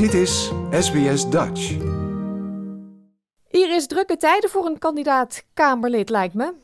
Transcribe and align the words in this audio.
Dit 0.00 0.14
is 0.14 0.50
SBS 0.70 1.30
Dutch. 1.30 1.68
Hier 3.48 3.74
is 3.74 3.86
drukke 3.86 4.16
tijden 4.16 4.50
voor 4.50 4.66
een 4.66 4.78
kandidaat 4.78 5.44
Kamerlid, 5.54 6.08
lijkt 6.08 6.34
me. 6.34 6.54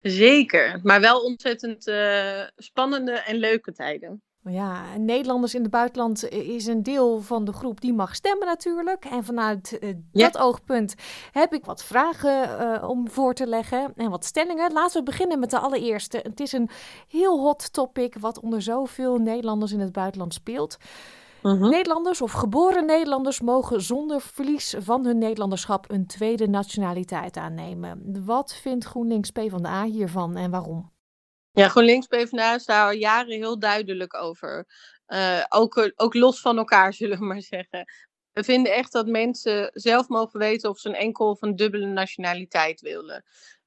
Zeker, 0.00 0.80
maar 0.82 1.00
wel 1.00 1.20
ontzettend 1.20 1.86
uh, 1.86 2.42
spannende 2.56 3.12
en 3.12 3.36
leuke 3.36 3.72
tijden. 3.72 4.22
Ja, 4.42 4.96
Nederlanders 4.96 5.54
in 5.54 5.62
het 5.62 5.70
buitenland 5.70 6.28
is 6.28 6.66
een 6.66 6.82
deel 6.82 7.20
van 7.20 7.44
de 7.44 7.52
groep 7.52 7.80
die 7.80 7.92
mag 7.92 8.14
stemmen 8.14 8.46
natuurlijk. 8.46 9.04
En 9.04 9.24
vanuit 9.24 9.78
uh, 9.80 9.94
dat 10.12 10.38
oogpunt 10.38 10.94
heb 11.32 11.52
ik 11.52 11.64
wat 11.64 11.84
vragen 11.84 12.60
uh, 12.60 12.88
om 12.88 13.08
voor 13.08 13.34
te 13.34 13.46
leggen 13.46 13.92
en 13.96 14.10
wat 14.10 14.24
stellingen. 14.24 14.72
Laten 14.72 14.98
we 14.98 15.10
beginnen 15.10 15.38
met 15.38 15.50
de 15.50 15.58
allereerste. 15.58 16.18
Het 16.22 16.40
is 16.40 16.52
een 16.52 16.70
heel 17.08 17.40
hot 17.40 17.72
topic 17.72 18.14
wat 18.18 18.40
onder 18.40 18.62
zoveel 18.62 19.18
Nederlanders 19.18 19.72
in 19.72 19.80
het 19.80 19.92
buitenland 19.92 20.34
speelt. 20.34 20.76
Uh-huh. 21.42 21.70
Nederlanders 21.70 22.20
of 22.20 22.32
geboren 22.32 22.86
Nederlanders 22.86 23.40
mogen 23.40 23.82
zonder 23.82 24.20
verlies 24.20 24.74
van 24.78 25.04
hun 25.04 25.18
Nederlanderschap 25.18 25.90
een 25.90 26.06
tweede 26.06 26.48
nationaliteit 26.48 27.36
aannemen. 27.36 28.24
Wat 28.24 28.54
vindt 28.54 28.84
GroenLinks 28.84 29.30
PvdA 29.30 29.84
hiervan 29.84 30.36
en 30.36 30.50
waarom? 30.50 30.92
Ja, 31.50 31.68
GroenLinks 31.68 32.06
PvdA 32.06 32.54
is 32.54 32.64
daar 32.64 32.86
al 32.86 32.92
jaren 32.92 33.36
heel 33.36 33.58
duidelijk 33.58 34.14
over. 34.14 34.66
Uh, 35.06 35.44
ook, 35.48 35.92
ook 35.96 36.14
los 36.14 36.40
van 36.40 36.58
elkaar, 36.58 36.92
zullen 37.00 37.18
we 37.18 37.24
maar 37.24 37.42
zeggen. 37.42 37.84
We 38.32 38.44
vinden 38.44 38.74
echt 38.74 38.92
dat 38.92 39.06
mensen 39.06 39.70
zelf 39.74 40.08
mogen 40.08 40.38
weten 40.38 40.70
of 40.70 40.78
ze 40.78 40.88
een 40.88 40.94
enkel 40.94 41.30
of 41.30 41.42
een 41.42 41.56
dubbele 41.56 41.86
nationaliteit 41.86 42.80
willen 42.80 43.24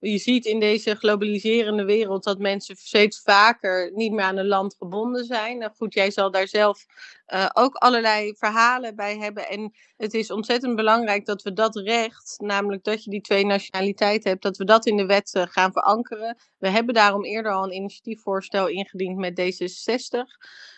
je 0.10 0.18
ziet 0.18 0.46
in 0.46 0.60
deze 0.60 0.96
globaliserende 0.96 1.86
wereld 1.86 2.24
dat 2.24 2.40
mensen 2.40 2.76
steeds 2.76 3.22
vaker 3.22 3.92
niet 3.94 4.12
meer 4.12 4.24
aan 4.24 4.38
een 4.38 4.48
land 4.48 4.76
gebonden 4.78 5.26
zijn. 5.26 5.58
Nou 5.58 5.72
goed, 5.76 5.94
jij 5.94 6.12
zal 6.12 6.32
daar 6.32 6.48
zelf 6.48 6.86
uh, 7.28 7.50
ook 7.54 7.76
allerlei 7.76 8.36
verhalen 8.38 8.96
bij 8.96 9.18
hebben. 9.18 9.50
En 9.50 9.74
het 9.98 10.14
is 10.14 10.32
ontzettend 10.32 10.76
belangrijk 10.76 11.26
dat 11.26 11.42
we 11.42 11.54
dat 11.54 11.76
recht, 11.76 12.36
namelijk 12.38 12.84
dat 12.84 13.04
je 13.04 13.10
die 13.10 13.22
twee 13.22 13.46
nationaliteiten 13.46 14.30
hebt, 14.30 14.44
dat 14.44 14.58
we 14.58 14.66
dat 14.66 14.86
in 14.86 14.98
de 14.98 15.06
wet 15.06 15.34
uh, 15.36 15.44
gaan 15.46 15.72
verankeren. 15.72 16.38
We 16.58 16.70
hebben 16.70 16.94
daarom 16.94 17.24
eerder 17.24 17.52
al 17.52 17.64
een 17.64 17.76
initiatiefvoorstel 17.76 18.68
ingediend 18.68 19.18
met 19.18 19.42
D66 19.42 20.18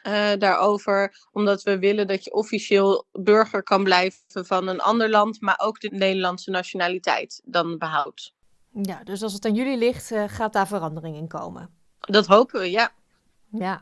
uh, 0.07 0.31
daarover, 0.37 1.27
omdat 1.31 1.63
we 1.63 1.79
willen 1.79 2.07
dat 2.07 2.23
je 2.23 2.33
officieel 2.33 3.07
burger 3.11 3.63
kan 3.63 3.83
blijven 3.83 4.45
van 4.45 4.67
een 4.67 4.81
ander 4.81 5.09
land, 5.09 5.41
maar 5.41 5.59
ook 5.63 5.79
de 5.79 5.89
Nederlandse 5.91 6.51
nationaliteit 6.51 7.41
dan 7.45 7.77
behoudt. 7.77 8.33
Ja, 8.81 9.03
dus 9.03 9.23
als 9.23 9.33
het 9.33 9.45
aan 9.45 9.53
jullie 9.53 9.77
ligt, 9.77 10.11
uh, 10.11 10.23
gaat 10.27 10.53
daar 10.53 10.67
verandering 10.67 11.15
in 11.15 11.27
komen. 11.27 11.69
Dat 11.99 12.25
hopen 12.25 12.59
we, 12.59 12.71
ja. 12.71 12.91
Ja, 13.49 13.81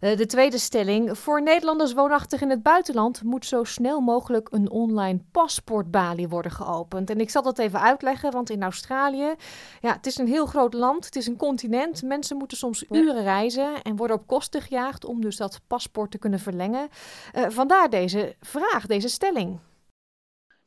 uh, 0.00 0.16
de 0.16 0.26
tweede 0.26 0.58
stelling. 0.58 1.18
Voor 1.18 1.42
Nederlanders 1.42 1.92
woonachtig 1.92 2.40
in 2.40 2.50
het 2.50 2.62
buitenland 2.62 3.22
moet 3.22 3.46
zo 3.46 3.64
snel 3.64 4.00
mogelijk 4.00 4.48
een 4.52 4.70
online 4.70 5.20
paspoortbalie 5.32 6.28
worden 6.28 6.52
geopend. 6.52 7.10
En 7.10 7.20
ik 7.20 7.30
zal 7.30 7.42
dat 7.42 7.58
even 7.58 7.80
uitleggen, 7.80 8.32
want 8.32 8.50
in 8.50 8.62
Australië, 8.62 9.34
ja, 9.80 9.92
het 9.92 10.06
is 10.06 10.18
een 10.18 10.28
heel 10.28 10.46
groot 10.46 10.74
land, 10.74 11.04
het 11.04 11.16
is 11.16 11.26
een 11.26 11.36
continent. 11.36 12.02
Mensen 12.02 12.36
moeten 12.36 12.56
soms 12.56 12.84
uren 12.90 13.22
reizen 13.22 13.82
en 13.82 13.96
worden 13.96 14.16
op 14.16 14.26
kosten 14.26 14.62
gejaagd 14.62 15.04
om 15.04 15.20
dus 15.20 15.36
dat 15.36 15.60
paspoort 15.66 16.10
te 16.10 16.18
kunnen 16.18 16.40
verlengen. 16.40 16.88
Uh, 17.34 17.44
vandaar 17.48 17.90
deze 17.90 18.36
vraag, 18.40 18.86
deze 18.86 19.08
stelling. 19.08 19.58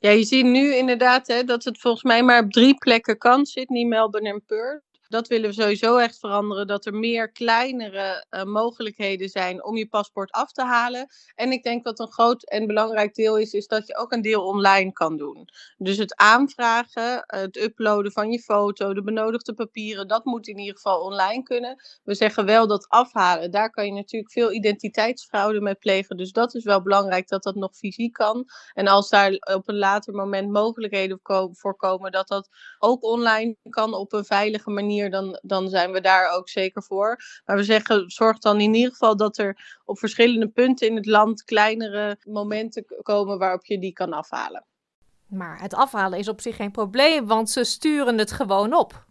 Ja, 0.03 0.09
je 0.09 0.23
ziet 0.23 0.45
nu 0.45 0.75
inderdaad 0.75 1.27
hè, 1.27 1.43
dat 1.43 1.63
het 1.63 1.79
volgens 1.79 2.03
mij 2.03 2.23
maar 2.23 2.43
op 2.43 2.51
drie 2.51 2.77
plekken 2.77 3.17
kan. 3.17 3.45
Sydney, 3.45 3.85
Melbourne 3.85 4.29
en 4.29 4.43
Perth 4.45 4.92
dat 5.13 5.27
willen 5.27 5.49
we 5.49 5.55
sowieso 5.55 5.97
echt 5.97 6.19
veranderen. 6.19 6.67
Dat 6.67 6.85
er 6.85 6.93
meer 6.93 7.31
kleinere 7.31 8.25
uh, 8.29 8.43
mogelijkheden 8.43 9.29
zijn 9.29 9.65
om 9.65 9.77
je 9.77 9.87
paspoort 9.87 10.31
af 10.31 10.51
te 10.51 10.63
halen. 10.63 11.07
En 11.35 11.51
ik 11.51 11.63
denk 11.63 11.83
wat 11.83 11.99
een 11.99 12.11
groot 12.11 12.43
en 12.43 12.67
belangrijk 12.67 13.15
deel 13.15 13.37
is, 13.37 13.53
is 13.53 13.67
dat 13.67 13.87
je 13.87 13.97
ook 13.97 14.11
een 14.11 14.21
deel 14.21 14.45
online 14.45 14.91
kan 14.91 15.17
doen. 15.17 15.47
Dus 15.77 15.97
het 15.97 16.15
aanvragen, 16.15 17.23
het 17.27 17.57
uploaden 17.57 18.11
van 18.11 18.31
je 18.31 18.39
foto, 18.39 18.93
de 18.93 19.03
benodigde 19.03 19.53
papieren, 19.53 20.07
dat 20.07 20.25
moet 20.25 20.47
in 20.47 20.57
ieder 20.57 20.75
geval 20.75 21.01
online 21.01 21.43
kunnen. 21.43 21.81
We 22.03 22.13
zeggen 22.13 22.45
wel 22.45 22.67
dat 22.67 22.89
afhalen, 22.89 23.51
daar 23.51 23.69
kan 23.69 23.85
je 23.85 23.91
natuurlijk 23.91 24.31
veel 24.31 24.51
identiteitsfraude 24.51 25.61
mee 25.61 25.75
plegen. 25.75 26.17
Dus 26.17 26.31
dat 26.31 26.55
is 26.55 26.63
wel 26.63 26.81
belangrijk 26.81 27.27
dat 27.27 27.43
dat 27.43 27.55
nog 27.55 27.75
fysiek 27.75 28.13
kan. 28.13 28.45
En 28.73 28.87
als 28.87 29.09
daar 29.09 29.31
op 29.31 29.67
een 29.67 29.77
later 29.77 30.13
moment 30.13 30.51
mogelijkheden 30.51 31.19
voor 31.51 31.75
komen 31.75 32.11
dat 32.11 32.27
dat 32.27 32.49
ook 32.79 33.03
online 33.03 33.55
kan 33.69 33.93
op 33.93 34.13
een 34.13 34.25
veilige 34.25 34.69
manier 34.69 35.02
dan, 35.09 35.39
dan 35.41 35.69
zijn 35.69 35.91
we 35.91 36.01
daar 36.01 36.31
ook 36.31 36.49
zeker 36.49 36.83
voor. 36.83 37.19
Maar 37.45 37.55
we 37.55 37.63
zeggen, 37.63 38.09
zorg 38.09 38.37
dan 38.37 38.59
in 38.59 38.73
ieder 38.73 38.91
geval 38.91 39.17
dat 39.17 39.37
er 39.37 39.79
op 39.85 39.99
verschillende 39.99 40.47
punten 40.47 40.87
in 40.87 40.95
het 40.95 41.05
land 41.05 41.43
kleinere 41.43 42.17
momenten 42.23 42.85
komen 43.01 43.37
waarop 43.37 43.65
je 43.65 43.79
die 43.79 43.93
kan 43.93 44.13
afhalen. 44.13 44.65
Maar 45.27 45.61
het 45.61 45.73
afhalen 45.73 46.19
is 46.19 46.27
op 46.27 46.41
zich 46.41 46.55
geen 46.55 46.71
probleem, 46.71 47.27
want 47.27 47.49
ze 47.49 47.63
sturen 47.63 48.17
het 48.17 48.31
gewoon 48.31 48.73
op. 48.73 49.05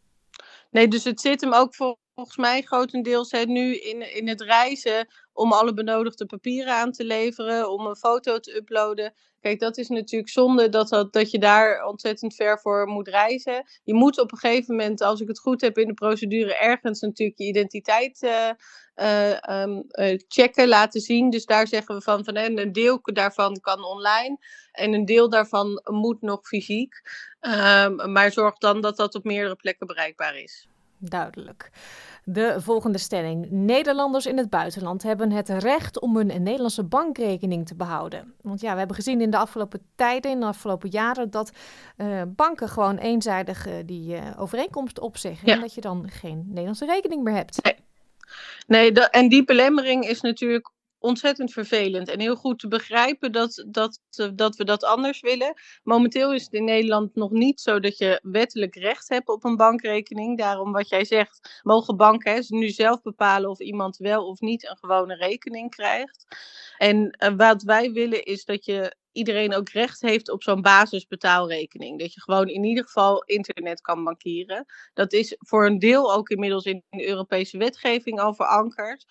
Nee, 0.70 0.88
dus 0.88 1.04
het 1.04 1.20
zit 1.20 1.40
hem 1.40 1.52
ook 1.54 1.74
volgens 2.14 2.36
mij 2.36 2.62
grotendeels 2.62 3.30
hè, 3.30 3.44
nu 3.44 3.76
in, 3.76 4.14
in 4.14 4.28
het 4.28 4.40
reizen 4.40 5.06
om 5.32 5.52
alle 5.52 5.74
benodigde 5.74 6.26
papieren 6.26 6.74
aan 6.74 6.92
te 6.92 7.04
leveren, 7.04 7.70
om 7.70 7.86
een 7.86 7.96
foto 7.96 8.38
te 8.38 8.56
uploaden. 8.56 9.14
Kijk, 9.40 9.60
dat 9.60 9.78
is 9.78 9.88
natuurlijk 9.88 10.30
zonde 10.30 10.68
dat, 10.68 10.88
dat, 10.88 11.12
dat 11.12 11.30
je 11.30 11.38
daar 11.38 11.84
ontzettend 11.84 12.34
ver 12.34 12.58
voor 12.60 12.86
moet 12.86 13.08
reizen. 13.08 13.64
Je 13.84 13.94
moet 13.94 14.20
op 14.20 14.32
een 14.32 14.38
gegeven 14.38 14.76
moment, 14.76 15.00
als 15.00 15.20
ik 15.20 15.28
het 15.28 15.38
goed 15.38 15.60
heb 15.60 15.78
in 15.78 15.86
de 15.86 15.94
procedure, 15.94 16.56
ergens 16.56 17.00
natuurlijk 17.00 17.38
je 17.38 17.44
identiteit 17.44 18.22
uh, 18.22 18.50
uh, 18.96 19.62
um, 19.62 19.84
uh, 19.90 20.18
checken, 20.28 20.68
laten 20.68 21.00
zien. 21.00 21.30
Dus 21.30 21.44
daar 21.44 21.66
zeggen 21.66 21.94
we 21.94 22.02
van, 22.02 22.24
van 22.24 22.36
een 22.36 22.72
deel 22.72 23.00
daarvan 23.02 23.60
kan 23.60 23.84
online 23.84 24.38
en 24.72 24.92
een 24.92 25.04
deel 25.04 25.28
daarvan 25.28 25.82
moet 25.90 26.20
nog 26.20 26.46
fysiek. 26.46 26.94
Um, 27.40 28.12
maar 28.12 28.32
zorg 28.32 28.58
dan 28.58 28.80
dat 28.80 28.96
dat 28.96 29.14
op 29.14 29.24
meerdere 29.24 29.56
plekken 29.56 29.86
bereikbaar 29.86 30.36
is. 30.38 30.71
Duidelijk. 31.04 31.70
De 32.24 32.54
volgende 32.58 32.98
stelling. 32.98 33.50
Nederlanders 33.50 34.26
in 34.26 34.36
het 34.36 34.50
buitenland 34.50 35.02
hebben 35.02 35.30
het 35.30 35.48
recht 35.48 36.00
om 36.00 36.16
een 36.16 36.42
Nederlandse 36.42 36.84
bankrekening 36.84 37.66
te 37.66 37.74
behouden. 37.74 38.34
Want 38.40 38.60
ja, 38.60 38.72
we 38.72 38.78
hebben 38.78 38.96
gezien 38.96 39.20
in 39.20 39.30
de 39.30 39.36
afgelopen 39.36 39.80
tijden, 39.94 40.30
in 40.30 40.40
de 40.40 40.46
afgelopen 40.46 40.90
jaren, 40.90 41.30
dat 41.30 41.52
uh, 41.96 42.22
banken 42.26 42.68
gewoon 42.68 42.96
eenzijdig 42.96 43.66
uh, 43.66 43.72
die 43.86 44.14
uh, 44.14 44.22
overeenkomst 44.36 45.00
opzeggen. 45.00 45.48
Ja. 45.48 45.54
En 45.54 45.60
dat 45.60 45.74
je 45.74 45.80
dan 45.80 46.08
geen 46.10 46.44
Nederlandse 46.46 46.86
rekening 46.86 47.22
meer 47.22 47.34
hebt. 47.34 47.62
Nee, 47.62 48.92
nee 48.92 49.08
en 49.08 49.28
die 49.28 49.44
belemmering 49.44 50.08
is 50.08 50.20
natuurlijk 50.20 50.70
ontzettend 51.02 51.52
vervelend. 51.52 52.08
En 52.08 52.20
heel 52.20 52.36
goed 52.36 52.58
te 52.58 52.68
begrijpen 52.68 53.32
dat, 53.32 53.64
dat, 53.68 54.00
dat 54.34 54.56
we 54.56 54.64
dat 54.64 54.84
anders 54.84 55.20
willen. 55.20 55.54
Momenteel 55.82 56.34
is 56.34 56.44
het 56.44 56.52
in 56.52 56.64
Nederland 56.64 57.14
nog 57.14 57.30
niet 57.30 57.60
zo 57.60 57.80
dat 57.80 57.98
je 57.98 58.20
wettelijk 58.22 58.74
recht 58.74 59.08
hebt 59.08 59.28
op 59.28 59.44
een 59.44 59.56
bankrekening. 59.56 60.38
Daarom 60.38 60.72
wat 60.72 60.88
jij 60.88 61.04
zegt, 61.04 61.60
mogen 61.62 61.96
banken 61.96 62.44
nu 62.48 62.68
zelf 62.68 63.02
bepalen 63.02 63.50
of 63.50 63.60
iemand 63.60 63.96
wel 63.96 64.26
of 64.26 64.40
niet 64.40 64.68
een 64.68 64.76
gewone 64.76 65.14
rekening 65.14 65.70
krijgt. 65.70 66.26
En 66.76 67.16
uh, 67.18 67.36
wat 67.36 67.62
wij 67.62 67.92
willen 67.92 68.24
is 68.24 68.44
dat 68.44 68.64
je 68.64 68.96
iedereen 69.12 69.54
ook 69.54 69.68
recht 69.68 70.00
heeft 70.00 70.30
op 70.30 70.42
zo'n 70.42 70.62
basisbetaalrekening. 70.62 71.98
Dat 71.98 72.14
je 72.14 72.20
gewoon 72.20 72.48
in 72.48 72.64
ieder 72.64 72.84
geval 72.84 73.22
internet 73.24 73.80
kan 73.80 74.04
bankieren. 74.04 74.64
Dat 74.94 75.12
is 75.12 75.36
voor 75.38 75.66
een 75.66 75.78
deel 75.78 76.14
ook 76.14 76.28
inmiddels 76.28 76.64
in 76.64 76.82
de 76.90 77.08
Europese 77.08 77.58
wetgeving 77.58 78.20
al 78.20 78.34
verankerd. 78.34 79.04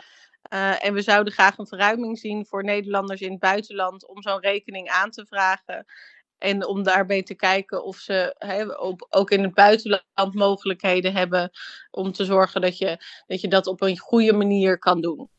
Uh, 0.53 0.85
en 0.85 0.93
we 0.93 1.01
zouden 1.01 1.33
graag 1.33 1.57
een 1.57 1.67
verruiming 1.67 2.19
zien 2.19 2.45
voor 2.45 2.63
Nederlanders 2.63 3.21
in 3.21 3.31
het 3.31 3.39
buitenland 3.39 4.07
om 4.07 4.21
zo'n 4.21 4.39
rekening 4.39 4.89
aan 4.89 5.09
te 5.09 5.25
vragen. 5.25 5.85
En 6.37 6.65
om 6.67 6.83
daarbij 6.83 7.23
te 7.23 7.35
kijken 7.35 7.83
of 7.83 7.97
ze 7.97 8.35
ook 9.09 9.31
in 9.31 9.43
het 9.43 9.53
buitenland 9.53 10.33
mogelijkheden 10.33 11.13
hebben 11.13 11.51
om 11.91 12.11
te 12.11 12.25
zorgen 12.25 12.61
dat 12.61 12.77
je 12.77 13.03
dat, 13.27 13.41
je 13.41 13.47
dat 13.47 13.67
op 13.67 13.81
een 13.81 13.97
goede 13.97 14.33
manier 14.33 14.79
kan 14.79 15.01
doen. 15.01 15.29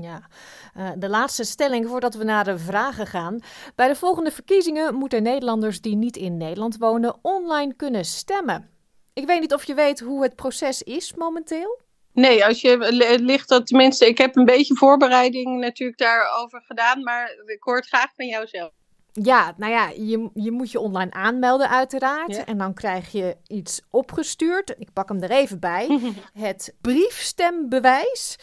Ja, 0.00 0.28
uh, 0.76 0.90
de 0.96 1.08
laatste 1.08 1.44
stelling 1.44 1.88
voordat 1.88 2.14
we 2.14 2.24
naar 2.24 2.44
de 2.44 2.58
vragen 2.58 3.06
gaan. 3.06 3.40
Bij 3.74 3.88
de 3.88 3.96
volgende 3.96 4.30
verkiezingen 4.30 4.94
moeten 4.94 5.22
Nederlanders 5.22 5.80
die 5.80 5.96
niet 5.96 6.16
in 6.16 6.36
Nederland 6.36 6.76
wonen 6.76 7.18
online 7.22 7.74
kunnen 7.74 8.04
stemmen. 8.04 8.70
Ik 9.12 9.26
weet 9.26 9.40
niet 9.40 9.54
of 9.54 9.64
je 9.64 9.74
weet 9.74 10.00
hoe 10.00 10.22
het 10.22 10.36
proces 10.36 10.82
is 10.82 11.14
momenteel. 11.14 11.80
Nee, 12.12 12.44
als 12.44 12.60
je 12.60 12.76
ligt 13.20 13.48
dat 13.48 13.66
tenminste, 13.66 14.06
ik 14.06 14.18
heb 14.18 14.36
een 14.36 14.44
beetje 14.44 14.76
voorbereiding 14.76 15.60
natuurlijk 15.60 15.98
daarover 15.98 16.62
gedaan, 16.66 17.02
maar 17.02 17.30
ik 17.46 17.62
hoor 17.62 17.76
het 17.76 17.86
graag 17.86 18.14
van 18.14 18.26
jou 18.26 18.46
zelf. 18.46 18.72
Ja, 19.12 19.54
nou 19.56 19.72
ja, 19.72 19.88
je, 19.88 20.30
je 20.34 20.50
moet 20.50 20.70
je 20.70 20.80
online 20.80 21.12
aanmelden 21.12 21.68
uiteraard. 21.68 22.36
Ja. 22.36 22.44
En 22.44 22.58
dan 22.58 22.74
krijg 22.74 23.12
je 23.12 23.36
iets 23.46 23.80
opgestuurd. 23.90 24.74
Ik 24.78 24.92
pak 24.92 25.08
hem 25.08 25.22
er 25.22 25.30
even 25.30 25.60
bij. 25.60 26.00
het 26.38 26.74
briefstembewijs. 26.80 28.38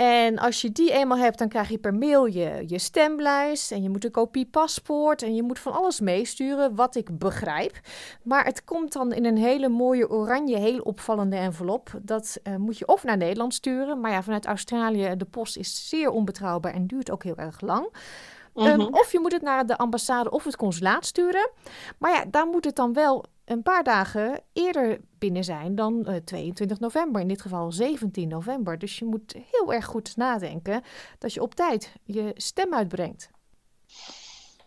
En 0.00 0.38
als 0.38 0.60
je 0.60 0.72
die 0.72 0.92
eenmaal 0.92 1.18
hebt, 1.18 1.38
dan 1.38 1.48
krijg 1.48 1.68
je 1.68 1.78
per 1.78 1.94
mail 1.94 2.26
je, 2.26 2.64
je 2.66 2.78
stemlijst. 2.78 3.72
En 3.72 3.82
je 3.82 3.90
moet 3.90 4.04
een 4.04 4.10
kopie 4.10 4.46
paspoort. 4.46 5.22
En 5.22 5.34
je 5.34 5.42
moet 5.42 5.58
van 5.58 5.72
alles 5.72 6.00
meesturen, 6.00 6.74
wat 6.74 6.94
ik 6.94 7.18
begrijp. 7.18 7.80
Maar 8.22 8.44
het 8.44 8.64
komt 8.64 8.92
dan 8.92 9.12
in 9.12 9.24
een 9.24 9.36
hele 9.36 9.68
mooie 9.68 10.10
oranje, 10.10 10.58
heel 10.58 10.80
opvallende 10.80 11.36
envelop. 11.36 11.90
Dat 12.02 12.40
uh, 12.44 12.56
moet 12.56 12.78
je 12.78 12.86
of 12.86 13.04
naar 13.04 13.16
Nederland 13.16 13.54
sturen. 13.54 14.00
Maar 14.00 14.10
ja, 14.10 14.22
vanuit 14.22 14.46
Australië, 14.46 15.16
de 15.16 15.24
post 15.24 15.56
is 15.56 15.88
zeer 15.88 16.10
onbetrouwbaar 16.10 16.74
en 16.74 16.86
duurt 16.86 17.10
ook 17.10 17.24
heel 17.24 17.36
erg 17.36 17.60
lang. 17.60 17.88
Ehm, 18.54 18.78
mhm. 18.78 18.94
of 18.94 19.12
je 19.12 19.20
moet 19.20 19.32
het 19.32 19.42
naar 19.42 19.66
de 19.66 19.78
ambassade 19.78 20.30
of 20.30 20.44
het 20.44 20.56
consulaat 20.56 21.06
sturen. 21.06 21.50
Maar 21.98 22.12
ja, 22.12 22.24
daar 22.30 22.46
moet 22.46 22.64
het 22.64 22.76
dan 22.76 22.92
wel 22.92 23.24
een 23.50 23.62
paar 23.62 23.84
dagen 23.84 24.42
eerder 24.52 25.00
binnen 25.18 25.44
zijn 25.44 25.74
dan 25.74 26.04
uh, 26.06 26.16
eh, 26.16 26.24
22 26.24 26.78
november. 26.78 27.20
In 27.20 27.28
dit 27.28 27.42
geval 27.42 27.72
17 27.72 28.28
november. 28.28 28.78
Dus 28.78 28.98
je 28.98 29.04
moet 29.04 29.34
heel 29.50 29.72
erg 29.72 29.84
goed 29.84 30.16
nadenken 30.16 30.82
dat 31.18 31.34
je 31.34 31.42
op 31.42 31.54
tijd 31.54 31.92
je 32.04 32.32
stem 32.34 32.74
uitbrengt. 32.74 33.30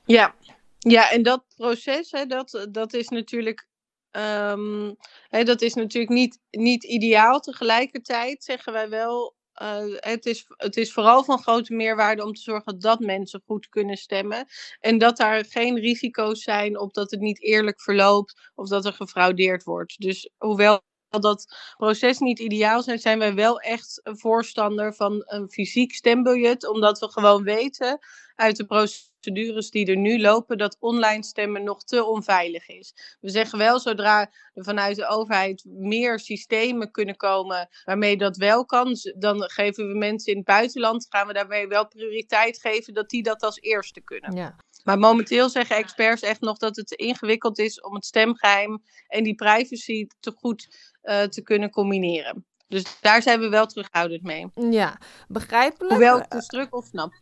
Ja, 0.06 0.36
ja 0.80 1.12
en 1.12 1.24
dat 1.24 1.44
proces, 1.56 2.12
hè, 2.12 2.26
dat, 2.26 2.68
dat 2.72 2.94
is 2.94 3.08
natuurlijk 3.08 3.72
Um, 4.18 4.96
hè, 5.30 5.44
dat 5.44 5.62
is 5.62 5.74
natuurlijk 5.74 6.14
niet, 6.14 6.40
niet 6.52 6.84
ideaal. 6.84 7.40
Tegelijkertijd 7.40 8.44
zeggen 8.44 8.74
wij 8.74 8.90
wel, 8.90 9.36
uh, 9.62 9.96
het, 9.96 10.26
is, 10.26 10.46
het 10.58 10.78
is 10.78 10.94
vooral 10.94 11.24
van 11.24 11.42
grote 11.42 11.74
meerwaarde 11.74 12.24
om 12.26 12.34
te 12.34 12.42
zorgen 12.42 12.80
dat 12.80 13.00
mensen 13.00 13.42
goed 13.46 13.70
kunnen 13.70 13.98
stemmen. 13.98 14.46
En 14.80 14.98
dat 14.98 15.18
daar 15.18 15.46
geen 15.46 15.80
risico's 15.80 16.42
zijn 16.42 16.80
op 16.80 16.94
dat 16.94 17.12
het 17.12 17.20
niet 17.20 17.42
eerlijk 17.42 17.82
verloopt 17.82 18.52
of 18.56 18.68
dat 18.68 18.86
er 18.86 18.94
gefraudeerd 18.94 19.64
wordt. 19.64 20.00
Dus 20.02 20.30
hoewel 20.38 20.82
dat 21.10 21.46
proces 21.78 22.20
niet 22.20 22.40
ideaal 22.40 22.84
zijn, 22.84 23.00
zijn 23.00 23.20
wij 23.20 23.34
wel 23.34 23.60
echt 23.60 24.02
voorstander 24.04 24.94
van 24.94 25.24
een 25.26 25.50
fysiek 25.50 25.94
stembiljet. 25.94 26.68
Omdat 26.68 27.00
we 27.00 27.12
gewoon 27.12 27.44
weten 27.44 28.00
uit 28.36 28.56
de 28.56 28.66
procedures 28.66 29.70
die 29.70 29.86
er 29.86 29.98
nu 29.98 30.22
lopen 30.22 30.58
dat 30.58 30.78
online 30.80 31.24
stemmen 31.24 31.64
nog 31.64 31.84
te 31.84 32.06
onveilig 32.06 32.68
is. 32.68 33.18
We 33.22 33.30
zeggen 33.30 33.58
wel, 33.58 33.80
zodra 33.80 34.32
er 34.54 34.64
vanuit 34.64 34.96
de 34.96 35.08
overheid 35.08 35.64
meer 35.68 36.20
systemen 36.20 36.92
kunnen 36.92 37.16
komen 37.16 37.70
waarmee 37.86 38.18
dat 38.18 38.38
wel 38.38 38.66
kan, 38.66 38.96
dan 39.18 39.42
geven 39.42 39.88
we 39.88 39.98
mensen 39.98 40.32
in 40.32 40.38
het 40.38 40.48
buitenland, 40.48 41.06
gaan 41.10 41.28
we 41.28 41.34
daarmee 41.34 41.68
wel 41.68 41.88
prioriteit 41.88 42.62
geven 42.62 42.94
dat 42.94 43.10
die 43.10 43.24
dat 43.24 43.42
als 43.42 43.60
eerste 43.60 44.02
kunnen. 44.02 44.36
Ja. 44.36 44.56
Maar 44.84 45.00
momenteel 45.00 45.50
zeggen 45.50 45.76
experts 45.76 46.22
echt 46.22 46.42
nog 46.42 46.58
dat 46.58 46.76
het 46.76 46.92
ingewikkeld 46.92 47.60
is 47.60 47.82
om 47.82 47.96
het 47.96 48.06
stemgeheim 48.06 48.84
en 49.08 49.24
die 49.24 49.36
privacy 49.36 50.08
te 50.20 50.32
goed 50.32 50.92
uh, 51.04 51.22
te 51.22 51.42
kunnen 51.42 51.70
combineren. 51.70 52.46
Dus 52.68 53.00
daar 53.02 53.22
zijn 53.22 53.40
we 53.40 53.50
wel 53.50 53.66
terughoudend 53.66 54.24
mee. 54.24 54.48
Ja, 54.54 55.00
begrijpelijk. 55.28 55.92
Hoewel 55.92 56.20
ik 56.20 56.42
druk 56.48 56.76
of 56.76 56.86
snap. 56.86 57.14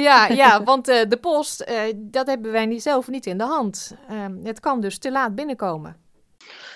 Ja, 0.00 0.28
ja 0.42 0.62
want 0.62 0.88
uh, 0.88 1.02
de 1.08 1.16
post, 1.16 1.64
uh, 1.68 1.82
dat 1.96 2.26
hebben 2.26 2.52
wij 2.52 2.66
niet 2.66 2.82
zelf 2.82 3.08
niet 3.08 3.26
in 3.26 3.38
de 3.38 3.44
hand. 3.44 3.96
Ehm, 4.08 4.44
het 4.44 4.60
kan 4.60 4.80
dus 4.80 4.98
te 4.98 5.10
laat 5.10 5.34
binnenkomen. 5.34 5.96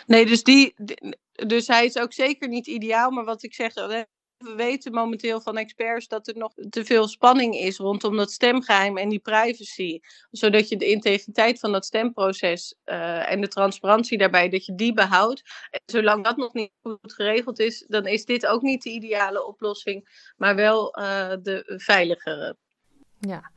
Nee, 0.07 0.27
dus, 0.27 0.43
die, 0.43 0.75
dus 1.33 1.67
hij 1.67 1.85
is 1.85 1.99
ook 1.99 2.13
zeker 2.13 2.49
niet 2.49 2.67
ideaal. 2.67 3.11
Maar 3.11 3.25
wat 3.25 3.43
ik 3.43 3.55
zeg, 3.55 3.75
we 3.75 4.07
weten 4.57 4.93
momenteel 4.93 5.41
van 5.41 5.57
experts 5.57 6.09
dat 6.09 6.29
er 6.29 6.37
nog 6.37 6.53
te 6.71 6.85
veel 6.85 7.09
spanning 7.09 7.55
is 7.55 7.77
rondom 7.77 8.17
dat 8.17 8.33
stemgeheim 8.33 8.97
en 8.97 9.09
die 9.09 9.19
privacy. 9.19 10.01
Zodat 10.31 10.69
je 10.69 10.77
de 10.77 10.91
integriteit 10.91 11.61
van 11.61 11.73
dat 11.73 11.85
stemproces 11.85 12.75
uh, 12.85 13.31
en 13.31 13.41
de 13.41 13.49
transparantie 13.49 14.19
daarbij, 14.19 14.49
dat 14.49 14.65
je 14.65 14.75
die 14.75 14.93
behoudt. 14.93 15.43
En 15.71 15.81
zolang 15.87 16.25
dat 16.25 16.37
nog 16.37 16.53
niet 16.53 16.73
goed 16.83 17.13
geregeld 17.13 17.59
is, 17.59 17.85
dan 17.89 18.07
is 18.07 18.25
dit 18.25 18.47
ook 18.47 18.63
niet 18.63 18.83
de 18.83 18.91
ideale 18.91 19.47
oplossing, 19.47 20.31
maar 20.37 20.55
wel 20.55 20.99
uh, 20.99 21.33
de 21.43 21.75
veiligere. 21.77 22.57
Ja. 23.29 23.51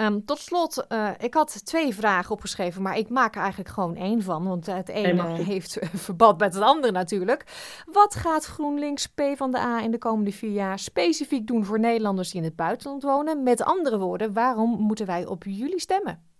Um, 0.00 0.24
tot 0.24 0.38
slot, 0.38 0.86
uh, 0.88 1.10
ik 1.18 1.34
had 1.34 1.64
twee 1.64 1.94
vragen 1.94 2.30
opgeschreven, 2.30 2.82
maar 2.82 2.98
ik 2.98 3.08
maak 3.08 3.34
er 3.34 3.40
eigenlijk 3.40 3.70
gewoon 3.70 3.96
één 3.96 4.22
van. 4.22 4.44
Want 4.48 4.66
het 4.66 4.88
ene 4.88 5.22
heeft 5.22 5.78
verband 5.94 6.38
met 6.38 6.54
het 6.54 6.62
andere 6.62 6.92
natuurlijk. 6.92 7.44
Wat 7.86 8.14
gaat 8.14 8.44
GroenLinks 8.44 9.06
P 9.06 9.22
van 9.34 9.50
de 9.50 9.58
A 9.58 9.82
in 9.82 9.90
de 9.90 9.98
komende 9.98 10.32
vier 10.32 10.50
jaar 10.50 10.78
specifiek 10.78 11.46
doen 11.46 11.64
voor 11.64 11.78
Nederlanders 11.78 12.30
die 12.30 12.40
in 12.40 12.46
het 12.46 12.56
buitenland 12.56 13.02
wonen? 13.02 13.42
Met 13.42 13.62
andere 13.62 13.98
woorden, 13.98 14.32
waarom 14.32 14.80
moeten 14.80 15.06
wij 15.06 15.26
op 15.26 15.44
jullie 15.44 15.80
stemmen? 15.80 16.30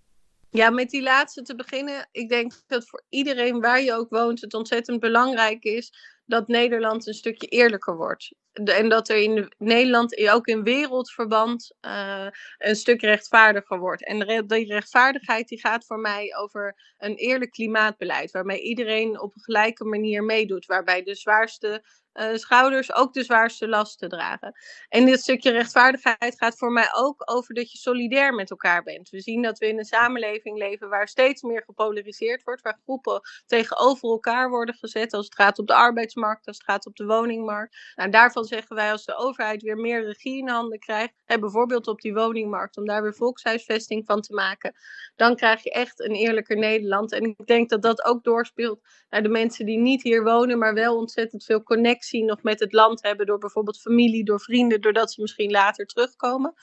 Ja, 0.50 0.70
met 0.70 0.90
die 0.90 1.02
laatste 1.02 1.42
te 1.42 1.54
beginnen. 1.54 2.08
Ik 2.12 2.28
denk 2.28 2.52
dat 2.66 2.88
voor 2.88 3.04
iedereen 3.08 3.60
waar 3.60 3.80
je 3.80 3.94
ook 3.94 4.10
woont 4.10 4.40
het 4.40 4.54
ontzettend 4.54 5.00
belangrijk 5.00 5.64
is 5.64 5.92
dat 6.26 6.48
Nederland 6.48 7.06
een 7.06 7.14
stukje 7.14 7.46
eerlijker 7.46 7.96
wordt. 7.96 8.34
En 8.52 8.88
dat 8.88 9.08
er 9.08 9.16
in 9.16 9.52
Nederland, 9.58 10.28
ook 10.30 10.46
in 10.46 10.62
wereldverband, 10.62 11.72
uh, 11.80 12.26
een 12.58 12.76
stuk 12.76 13.00
rechtvaardiger 13.00 13.78
wordt. 13.78 14.06
En 14.06 14.46
die 14.46 14.66
rechtvaardigheid 14.66 15.48
die 15.48 15.60
gaat 15.60 15.86
voor 15.86 15.98
mij 15.98 16.36
over 16.36 16.94
een 16.98 17.14
eerlijk 17.14 17.50
klimaatbeleid, 17.50 18.30
waarmee 18.30 18.60
iedereen 18.60 19.20
op 19.20 19.34
een 19.34 19.42
gelijke 19.42 19.84
manier 19.84 20.24
meedoet, 20.24 20.66
waarbij 20.66 21.02
de 21.02 21.14
zwaarste 21.14 21.82
uh, 22.14 22.34
schouders 22.34 22.94
ook 22.94 23.12
de 23.12 23.24
zwaarste 23.24 23.68
lasten 23.68 24.08
dragen. 24.08 24.54
En 24.88 25.04
dit 25.04 25.20
stukje 25.20 25.50
rechtvaardigheid 25.50 26.34
gaat 26.36 26.58
voor 26.58 26.72
mij 26.72 26.88
ook 26.94 27.22
over 27.24 27.54
dat 27.54 27.72
je 27.72 27.78
solidair 27.78 28.34
met 28.34 28.50
elkaar 28.50 28.82
bent. 28.82 29.10
We 29.10 29.20
zien 29.20 29.42
dat 29.42 29.58
we 29.58 29.68
in 29.68 29.78
een 29.78 29.84
samenleving 29.84 30.58
leven 30.58 30.88
waar 30.88 31.08
steeds 31.08 31.42
meer 31.42 31.62
gepolariseerd 31.62 32.42
wordt, 32.42 32.62
waar 32.62 32.80
groepen 32.82 33.20
tegenover 33.46 34.08
elkaar 34.08 34.50
worden 34.50 34.74
gezet 34.74 35.12
als 35.12 35.24
het 35.24 35.34
gaat 35.34 35.58
op 35.58 35.66
de 35.66 35.74
arbeidsmarkt, 35.74 36.46
als 36.46 36.56
het 36.56 36.66
gaat 36.66 36.86
op 36.86 36.96
de 36.96 37.06
woningmarkt. 37.06 37.76
Nou, 37.94 38.10
daarvan 38.10 38.41
zeggen 38.44 38.76
wij 38.76 38.90
als 38.90 39.04
de 39.04 39.16
overheid 39.16 39.62
weer 39.62 39.76
meer 39.76 40.04
regie 40.04 40.38
in 40.38 40.48
handen 40.48 40.78
krijgt, 40.78 41.14
bijvoorbeeld 41.26 41.86
op 41.86 42.00
die 42.00 42.14
woningmarkt, 42.14 42.76
om 42.76 42.86
daar 42.86 43.02
weer 43.02 43.14
volkshuisvesting 43.14 44.06
van 44.06 44.20
te 44.20 44.34
maken, 44.34 44.74
dan 45.16 45.36
krijg 45.36 45.62
je 45.62 45.70
echt 45.70 46.00
een 46.00 46.14
eerlijker 46.14 46.56
Nederland. 46.56 47.12
En 47.12 47.22
ik 47.22 47.46
denk 47.46 47.68
dat 47.68 47.82
dat 47.82 48.04
ook 48.04 48.24
doorspeelt 48.24 48.80
naar 49.10 49.22
de 49.22 49.28
mensen 49.28 49.66
die 49.66 49.78
niet 49.78 50.02
hier 50.02 50.24
wonen, 50.24 50.58
maar 50.58 50.74
wel 50.74 50.96
ontzettend 50.96 51.44
veel 51.44 51.62
connectie 51.62 52.24
nog 52.24 52.42
met 52.42 52.60
het 52.60 52.72
land 52.72 53.02
hebben 53.02 53.26
door 53.26 53.38
bijvoorbeeld 53.38 53.80
familie, 53.80 54.24
door 54.24 54.40
vrienden, 54.40 54.80
doordat 54.80 55.12
ze 55.12 55.20
misschien 55.20 55.50
later 55.50 55.86
terugkomen. 55.86 56.54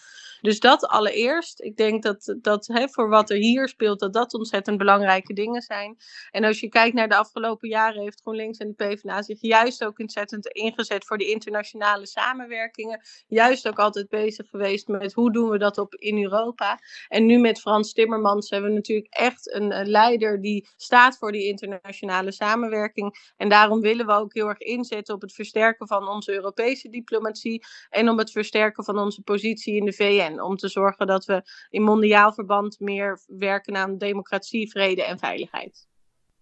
Dus 0.41 0.59
dat 0.59 0.87
allereerst. 0.87 1.61
Ik 1.61 1.77
denk 1.77 2.03
dat, 2.03 2.35
dat 2.41 2.67
hè, 2.67 2.89
voor 2.89 3.09
wat 3.09 3.29
er 3.29 3.37
hier 3.37 3.67
speelt, 3.67 3.99
dat 3.99 4.13
dat 4.13 4.33
ontzettend 4.33 4.77
belangrijke 4.77 5.33
dingen 5.33 5.61
zijn. 5.61 5.97
En 6.31 6.43
als 6.43 6.59
je 6.59 6.69
kijkt 6.69 6.95
naar 6.95 7.09
de 7.09 7.15
afgelopen 7.15 7.69
jaren, 7.69 8.01
heeft 8.01 8.21
GroenLinks 8.21 8.57
en 8.57 8.67
de 8.67 8.85
PvdA 8.85 9.21
zich 9.21 9.41
juist 9.41 9.83
ook 9.83 9.99
ontzettend 9.99 10.47
ingezet 10.47 11.05
voor 11.05 11.17
die 11.17 11.29
internationale 11.29 12.07
samenwerkingen. 12.07 13.01
Juist 13.27 13.67
ook 13.67 13.79
altijd 13.79 14.09
bezig 14.09 14.49
geweest 14.49 14.87
met 14.87 15.13
hoe 15.13 15.31
doen 15.31 15.49
we 15.49 15.57
dat 15.57 15.77
op 15.77 15.95
in 15.95 16.23
Europa. 16.23 16.79
En 17.07 17.25
nu 17.25 17.37
met 17.37 17.59
Frans 17.59 17.93
Timmermans 17.93 18.49
hebben 18.49 18.69
we 18.69 18.75
natuurlijk 18.75 19.13
echt 19.13 19.53
een, 19.53 19.87
leider 19.89 20.41
die 20.41 20.67
staat 20.77 21.17
voor 21.17 21.31
die 21.31 21.47
internationale 21.47 22.31
samenwerking. 22.31 23.33
En 23.37 23.49
daarom 23.49 23.81
willen 23.81 24.05
we 24.05 24.11
ook 24.13 24.33
heel 24.33 24.47
erg 24.47 24.59
inzetten 24.59 25.15
op 25.15 25.21
het 25.21 25.33
versterken 25.33 25.87
van 25.87 26.07
onze 26.07 26.31
Europese 26.33 26.89
diplomatie 26.89 27.65
en 27.89 28.09
om 28.09 28.17
het 28.17 28.31
versterken 28.31 28.83
van 28.83 28.99
onze 28.99 29.21
positie 29.21 29.75
in 29.75 29.85
de 29.85 29.93
VN. 30.29 30.39
Om 30.39 30.57
te 30.57 30.67
zorgen 30.67 31.07
dat 31.07 31.25
we 31.25 31.43
in 31.69 31.81
mondiaal 31.81 32.33
verband 32.33 32.79
meer 32.79 33.19
werken 33.27 33.77
aan 33.77 33.97
democratie, 33.97 34.69
vrede 34.69 35.03
en 35.03 35.19
veiligheid. 35.19 35.87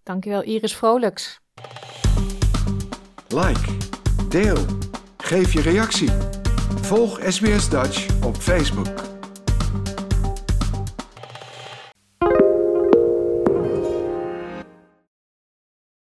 Dankjewel 0.04 0.44
Iris 0.44 0.76
Vrolijks. 0.76 1.40
Like, 3.28 3.78
deel, 4.30 4.66
geef 5.18 5.54
je 5.54 5.62
reactie. 5.62 6.12
Volg 6.82 7.20
SBS 7.24 7.70
Dutch 7.70 8.26
op 8.26 8.36
Facebook. 8.36 9.17